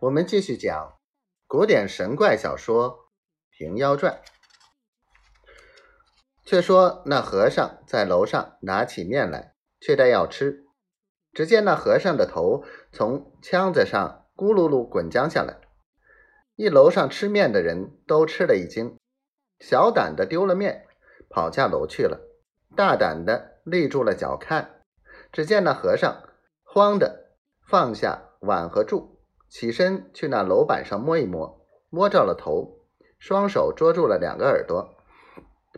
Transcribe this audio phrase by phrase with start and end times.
[0.00, 0.98] 我们继续讲
[1.46, 2.90] 古典神怪小说
[3.48, 4.12] 《平妖传》。
[6.44, 10.66] 却说那和尚在楼上拿起面来，却待要吃。
[11.32, 12.62] 只见那和尚的头
[12.92, 15.56] 从枪子上咕噜噜滚将下来，
[16.56, 18.98] 一楼上吃面的人都吃了一惊，
[19.60, 20.86] 小胆的丢了面，
[21.30, 22.18] 跑下楼去了；
[22.76, 24.82] 大胆的立住了脚看。
[25.32, 26.22] 只见那和尚
[26.62, 27.30] 慌的
[27.66, 29.15] 放下碗和箸，
[29.48, 32.80] 起身去那楼板上摸一摸，摸着了头，
[33.18, 34.94] 双手捉住了两个耳朵。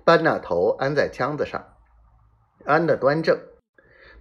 [0.04, 1.76] 把那头安在枪子上，
[2.64, 3.38] 安的端正，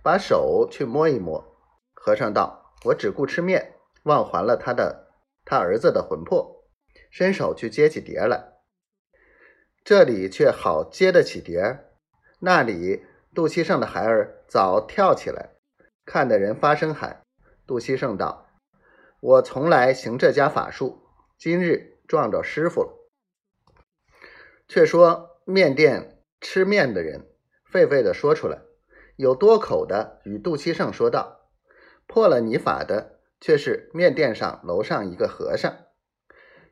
[0.04, 1.56] 把手去摸一摸。
[1.94, 5.08] 和尚道：“我只顾吃面，忘还了他的
[5.46, 6.56] 他儿子的魂魄。”
[7.10, 8.54] 伸手去接起碟来，
[9.84, 11.86] 这里却好接得起碟，
[12.40, 15.52] 那里杜西胜的孩儿早跳起来，
[16.06, 17.22] 看的人发声喊。
[17.66, 18.47] 杜西胜道
[19.20, 21.04] ：“我从来行这家法术，
[21.38, 22.94] 今日撞着师傅了。”
[24.68, 25.34] 却说。
[25.50, 27.26] 面店吃面的人，
[27.72, 28.60] 狒狒的说出来，
[29.16, 31.48] 有多口的与杜七胜说道
[32.06, 35.74] ：“破了你法的，却是面店上楼上一个和尚。”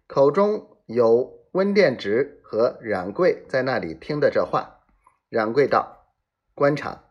[0.07, 4.81] 口中有温殿直和冉贵在那里听的这话。
[5.29, 6.09] 冉贵道
[6.53, 7.05] ：“观察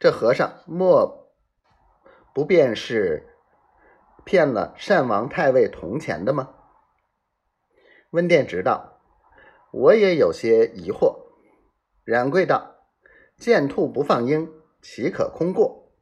[0.00, 1.32] 这和尚，莫
[2.34, 3.33] 不便是
[4.24, 6.54] 骗了单王太尉铜钱的吗？”
[8.10, 8.90] 温殿直道。
[9.76, 11.16] 我也有些疑惑。
[12.04, 12.76] 冉贵道
[13.36, 14.48] ：“见兔不放鹰，
[14.80, 15.92] 岂可空过？”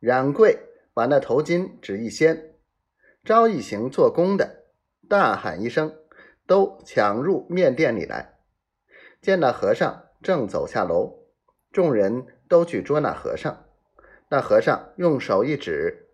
[0.00, 0.58] 冉贵
[0.92, 2.56] 把那头巾纸一掀，
[3.24, 4.64] 招一行做工的，
[5.08, 5.96] 大喊一声，
[6.44, 8.40] 都抢入面店里来。
[9.22, 11.20] 见那和尚正走下楼，
[11.70, 13.64] 众人都去捉那和尚。
[14.28, 16.05] 那和尚用手一指，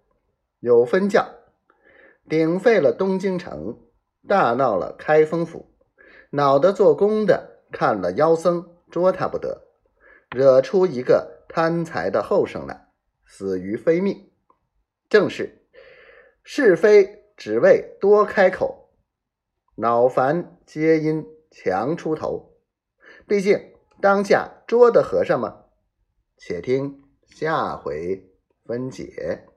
[0.62, 1.28] 有分教，
[2.28, 3.80] 顶废了东京城，
[4.28, 5.74] 大闹了开封府。
[6.30, 9.67] 脑袋做工的看了妖僧，捉他不得，
[10.30, 12.86] 惹出一个贪财的后生来，
[13.27, 14.30] 死于非命。
[15.08, 15.67] 正是
[16.45, 18.89] 是非只为多开口，
[19.74, 22.55] 恼烦皆因强出头。
[23.27, 25.64] 毕竟当下捉的和尚吗？
[26.36, 28.30] 且听下回
[28.64, 29.48] 分解。